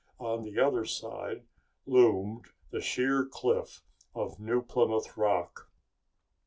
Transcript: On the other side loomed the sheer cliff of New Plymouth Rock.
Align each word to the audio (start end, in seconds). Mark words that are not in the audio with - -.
On 0.19 0.41
the 0.41 0.57
other 0.57 0.83
side 0.83 1.43
loomed 1.85 2.47
the 2.71 2.81
sheer 2.81 3.23
cliff 3.23 3.83
of 4.15 4.39
New 4.39 4.63
Plymouth 4.63 5.15
Rock. 5.15 5.69